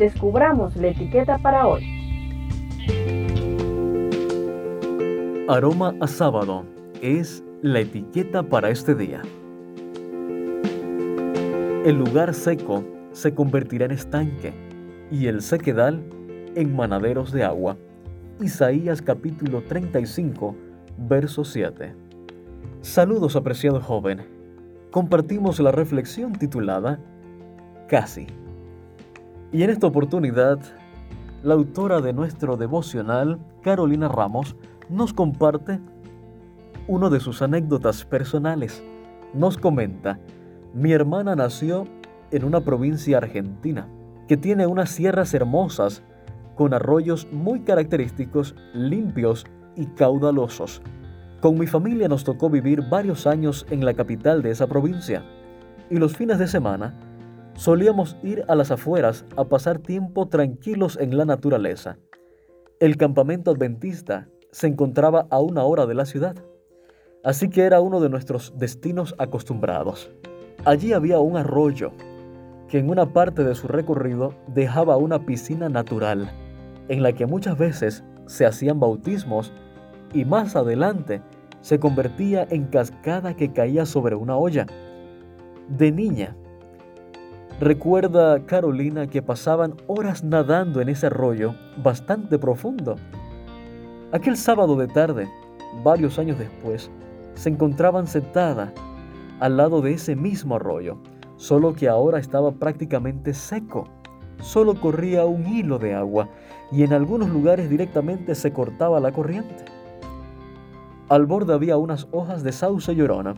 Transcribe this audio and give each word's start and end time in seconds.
descubramos 0.00 0.74
la 0.76 0.88
etiqueta 0.88 1.36
para 1.36 1.66
hoy. 1.66 1.84
Aroma 5.46 5.94
a 6.00 6.06
sábado 6.06 6.64
es 7.02 7.44
la 7.60 7.80
etiqueta 7.80 8.42
para 8.42 8.70
este 8.70 8.94
día. 8.94 9.20
El 11.84 11.96
lugar 11.98 12.32
seco 12.32 12.82
se 13.12 13.34
convertirá 13.34 13.84
en 13.84 13.90
estanque 13.90 14.54
y 15.10 15.26
el 15.26 15.42
sequedal 15.42 16.02
en 16.54 16.74
manaderos 16.74 17.30
de 17.30 17.44
agua. 17.44 17.76
Isaías 18.40 19.02
capítulo 19.02 19.62
35, 19.64 20.56
verso 20.96 21.44
7. 21.44 21.94
Saludos 22.80 23.36
apreciado 23.36 23.82
joven. 23.82 24.22
Compartimos 24.90 25.60
la 25.60 25.72
reflexión 25.72 26.32
titulada 26.32 26.98
Casi. 27.86 28.26
Y 29.52 29.64
en 29.64 29.70
esta 29.70 29.88
oportunidad, 29.88 30.60
la 31.42 31.54
autora 31.54 32.00
de 32.00 32.12
nuestro 32.12 32.56
devocional, 32.56 33.38
Carolina 33.62 34.06
Ramos, 34.08 34.54
nos 34.88 35.12
comparte 35.12 35.80
una 36.86 37.10
de 37.10 37.18
sus 37.18 37.42
anécdotas 37.42 38.04
personales. 38.04 38.82
Nos 39.34 39.58
comenta, 39.58 40.20
mi 40.72 40.92
hermana 40.92 41.34
nació 41.34 41.86
en 42.30 42.44
una 42.44 42.60
provincia 42.60 43.18
argentina 43.18 43.88
que 44.28 44.36
tiene 44.36 44.66
unas 44.66 44.90
sierras 44.90 45.34
hermosas 45.34 46.02
con 46.54 46.72
arroyos 46.72 47.26
muy 47.32 47.60
característicos, 47.60 48.54
limpios 48.72 49.46
y 49.74 49.86
caudalosos. 49.86 50.80
Con 51.40 51.58
mi 51.58 51.66
familia 51.66 52.06
nos 52.06 52.22
tocó 52.22 52.50
vivir 52.50 52.82
varios 52.88 53.26
años 53.26 53.66
en 53.70 53.84
la 53.84 53.94
capital 53.94 54.42
de 54.42 54.50
esa 54.50 54.68
provincia 54.68 55.24
y 55.90 55.96
los 55.96 56.16
fines 56.16 56.38
de 56.38 56.46
semana 56.46 56.94
solíamos 57.54 58.16
ir 58.22 58.44
a 58.48 58.54
las 58.54 58.70
afueras 58.70 59.24
a 59.36 59.44
pasar 59.44 59.78
tiempo 59.78 60.28
tranquilos 60.28 60.98
en 61.00 61.16
la 61.16 61.24
naturaleza. 61.24 61.98
El 62.80 62.96
campamento 62.96 63.50
adventista 63.50 64.28
se 64.52 64.66
encontraba 64.66 65.26
a 65.30 65.40
una 65.40 65.64
hora 65.64 65.86
de 65.86 65.94
la 65.94 66.06
ciudad, 66.06 66.36
así 67.22 67.50
que 67.50 67.62
era 67.62 67.80
uno 67.80 68.00
de 68.00 68.08
nuestros 68.08 68.54
destinos 68.56 69.14
acostumbrados. 69.18 70.10
Allí 70.64 70.92
había 70.92 71.20
un 71.20 71.36
arroyo 71.36 71.92
que 72.68 72.78
en 72.78 72.88
una 72.88 73.12
parte 73.12 73.44
de 73.44 73.54
su 73.54 73.68
recorrido 73.68 74.34
dejaba 74.48 74.96
una 74.96 75.26
piscina 75.26 75.68
natural, 75.68 76.30
en 76.88 77.02
la 77.02 77.12
que 77.12 77.26
muchas 77.26 77.58
veces 77.58 78.04
se 78.26 78.46
hacían 78.46 78.78
bautismos 78.78 79.52
y 80.14 80.24
más 80.24 80.56
adelante 80.56 81.20
se 81.60 81.78
convertía 81.78 82.46
en 82.50 82.66
cascada 82.66 83.34
que 83.34 83.52
caía 83.52 83.86
sobre 83.86 84.14
una 84.14 84.36
olla. 84.36 84.66
De 85.68 85.92
niña, 85.92 86.36
recuerda 87.60 88.44
Carolina 88.46 89.06
que 89.06 89.22
pasaban 89.22 89.76
horas 89.86 90.24
nadando 90.24 90.80
en 90.80 90.88
ese 90.88 91.06
arroyo 91.06 91.54
bastante 91.82 92.38
profundo 92.38 92.96
Aquel 94.12 94.36
sábado 94.36 94.74
de 94.74 94.88
tarde, 94.88 95.28
varios 95.84 96.18
años 96.18 96.36
después, 96.36 96.90
se 97.34 97.48
encontraban 97.48 98.08
sentada 98.08 98.72
al 99.38 99.56
lado 99.56 99.82
de 99.82 99.92
ese 99.92 100.16
mismo 100.16 100.56
arroyo, 100.56 100.96
solo 101.36 101.74
que 101.74 101.88
ahora 101.88 102.18
estaba 102.18 102.50
prácticamente 102.50 103.34
seco. 103.34 103.84
Solo 104.40 104.80
corría 104.80 105.26
un 105.26 105.46
hilo 105.46 105.78
de 105.78 105.94
agua 105.94 106.28
y 106.72 106.82
en 106.82 106.92
algunos 106.92 107.28
lugares 107.28 107.70
directamente 107.70 108.34
se 108.34 108.52
cortaba 108.52 108.98
la 108.98 109.12
corriente. 109.12 109.64
Al 111.08 111.26
borde 111.26 111.54
había 111.54 111.76
unas 111.76 112.08
hojas 112.10 112.42
de 112.42 112.50
sauce 112.50 112.96
llorona 112.96 113.34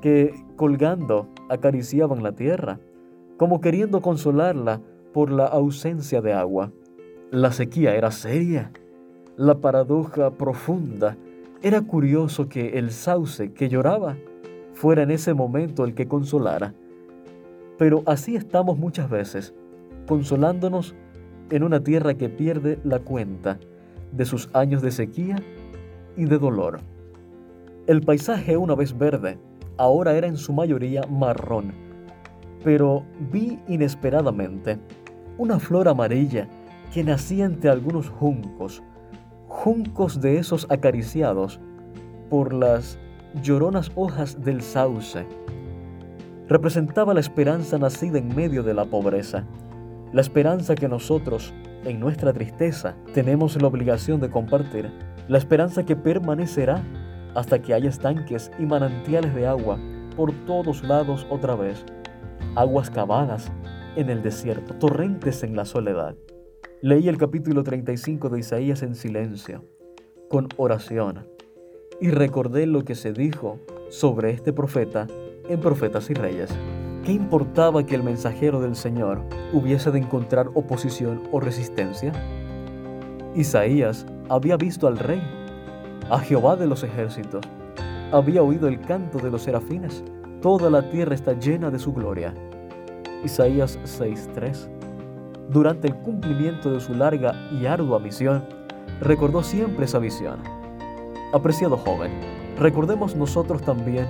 que, 0.00 0.32
colgando, 0.56 1.28
acariciaban 1.50 2.22
la 2.22 2.32
tierra, 2.32 2.80
como 3.36 3.60
queriendo 3.60 4.00
consolarla 4.00 4.80
por 5.12 5.30
la 5.30 5.46
ausencia 5.46 6.20
de 6.20 6.32
agua. 6.32 6.72
La 7.30 7.52
sequía 7.52 7.94
era 7.94 8.10
seria 8.10 8.72
la 9.36 9.60
paradoja 9.60 10.30
profunda. 10.30 11.16
Era 11.62 11.82
curioso 11.82 12.48
que 12.48 12.78
el 12.78 12.90
sauce 12.90 13.52
que 13.52 13.68
lloraba 13.68 14.16
fuera 14.72 15.02
en 15.02 15.10
ese 15.10 15.34
momento 15.34 15.84
el 15.84 15.94
que 15.94 16.08
consolara. 16.08 16.74
Pero 17.78 18.02
así 18.06 18.36
estamos 18.36 18.78
muchas 18.78 19.10
veces, 19.10 19.54
consolándonos 20.06 20.94
en 21.50 21.62
una 21.62 21.82
tierra 21.82 22.14
que 22.14 22.28
pierde 22.28 22.78
la 22.84 23.00
cuenta 23.00 23.58
de 24.12 24.24
sus 24.24 24.48
años 24.54 24.82
de 24.82 24.90
sequía 24.90 25.36
y 26.16 26.24
de 26.24 26.38
dolor. 26.38 26.80
El 27.86 28.00
paisaje 28.00 28.56
una 28.56 28.74
vez 28.74 28.96
verde, 28.96 29.38
ahora 29.76 30.16
era 30.16 30.26
en 30.26 30.36
su 30.36 30.52
mayoría 30.52 31.02
marrón, 31.10 31.72
pero 32.66 33.04
vi 33.30 33.60
inesperadamente 33.68 34.80
una 35.38 35.60
flor 35.60 35.86
amarilla 35.86 36.48
que 36.92 37.04
nacía 37.04 37.44
entre 37.44 37.70
algunos 37.70 38.08
juncos, 38.08 38.82
juncos 39.46 40.20
de 40.20 40.38
esos 40.38 40.66
acariciados 40.68 41.60
por 42.28 42.52
las 42.52 42.98
lloronas 43.40 43.92
hojas 43.94 44.42
del 44.42 44.62
sauce. 44.62 45.24
Representaba 46.48 47.14
la 47.14 47.20
esperanza 47.20 47.78
nacida 47.78 48.18
en 48.18 48.34
medio 48.34 48.64
de 48.64 48.74
la 48.74 48.84
pobreza, 48.84 49.44
la 50.12 50.20
esperanza 50.20 50.74
que 50.74 50.88
nosotros, 50.88 51.54
en 51.84 52.00
nuestra 52.00 52.32
tristeza, 52.32 52.96
tenemos 53.14 53.62
la 53.62 53.68
obligación 53.68 54.20
de 54.20 54.28
compartir, 54.28 54.90
la 55.28 55.38
esperanza 55.38 55.86
que 55.86 55.94
permanecerá 55.94 56.82
hasta 57.36 57.62
que 57.62 57.74
haya 57.74 57.90
estanques 57.90 58.50
y 58.58 58.66
manantiales 58.66 59.32
de 59.36 59.46
agua 59.46 59.78
por 60.16 60.32
todos 60.46 60.82
lados 60.82 61.28
otra 61.30 61.54
vez, 61.54 61.84
aguas 62.56 62.88
cavadas 62.90 63.52
en 63.96 64.08
el 64.08 64.22
desierto, 64.22 64.74
torrentes 64.74 65.42
en 65.42 65.54
la 65.54 65.66
soledad. 65.66 66.16
Leí 66.80 67.06
el 67.08 67.18
capítulo 67.18 67.62
35 67.62 68.30
de 68.30 68.40
Isaías 68.40 68.82
en 68.82 68.94
silencio, 68.94 69.62
con 70.30 70.48
oración, 70.56 71.28
y 72.00 72.10
recordé 72.10 72.66
lo 72.66 72.82
que 72.84 72.94
se 72.94 73.12
dijo 73.12 73.58
sobre 73.90 74.30
este 74.30 74.54
profeta 74.54 75.06
en 75.48 75.60
Profetas 75.60 76.08
y 76.08 76.14
Reyes. 76.14 76.50
¿Qué 77.04 77.12
importaba 77.12 77.84
que 77.84 77.94
el 77.94 78.02
mensajero 78.02 78.60
del 78.60 78.74
Señor 78.74 79.20
hubiese 79.52 79.90
de 79.90 79.98
encontrar 79.98 80.48
oposición 80.54 81.24
o 81.32 81.40
resistencia? 81.40 82.12
Isaías 83.34 84.06
había 84.30 84.56
visto 84.56 84.86
al 84.86 84.98
rey, 84.98 85.22
a 86.10 86.18
Jehová 86.20 86.56
de 86.56 86.66
los 86.66 86.82
ejércitos, 86.84 87.44
había 88.12 88.42
oído 88.42 88.66
el 88.66 88.80
canto 88.80 89.18
de 89.18 89.30
los 89.30 89.42
serafines, 89.42 90.02
toda 90.46 90.70
la 90.70 90.88
tierra 90.90 91.12
está 91.12 91.32
llena 91.32 91.72
de 91.72 91.78
su 91.80 91.92
gloria. 91.92 92.32
Isaías 93.24 93.80
6:3 93.82 94.68
durante 95.48 95.88
el 95.88 95.96
cumplimiento 95.96 96.70
de 96.70 96.78
su 96.78 96.94
larga 96.94 97.34
y 97.50 97.66
ardua 97.66 97.98
misión, 97.98 98.44
recordó 99.00 99.42
siempre 99.42 99.86
esa 99.86 99.98
visión. 99.98 100.38
Apreciado 101.32 101.76
joven, 101.76 102.12
recordemos 102.60 103.16
nosotros 103.16 103.60
también 103.62 104.06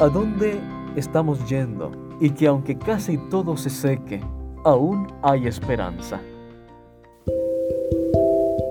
a 0.00 0.08
dónde 0.08 0.58
estamos 0.96 1.48
yendo 1.48 1.92
y 2.18 2.30
que 2.30 2.48
aunque 2.48 2.76
casi 2.76 3.16
todo 3.30 3.56
se 3.56 3.70
seque, 3.70 4.20
aún 4.64 5.06
hay 5.22 5.46
esperanza. 5.46 6.20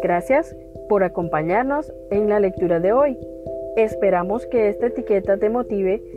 Gracias 0.03 0.53
por 0.89 1.06
acompañarnos 1.06 1.89
en 2.12 2.27
la 2.27 2.42
lectura 2.42 2.81
de 2.81 2.92
hoy. 2.92 3.18
Esperamos 3.77 4.45
que 4.48 4.68
esta 4.68 4.88
etiqueta 4.88 5.38
te 5.38 5.50
motive 5.50 6.16